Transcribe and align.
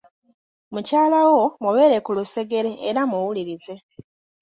Mukyalawo 0.73 1.41
mubeere 1.63 1.97
ku 2.05 2.11
lusegere 2.17 2.71
era 2.89 3.01
muwulirize. 3.09 3.73